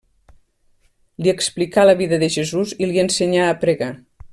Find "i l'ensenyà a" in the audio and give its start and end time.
2.87-3.57